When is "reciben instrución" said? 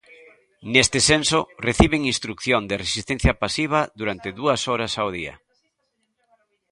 1.67-2.61